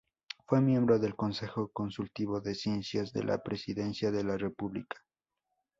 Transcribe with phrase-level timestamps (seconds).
[0.47, 4.97] Fue miembro del Consejo Consultivo de Ciencias de la Presidencia de la República.